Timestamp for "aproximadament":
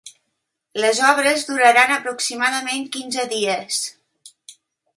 1.97-2.89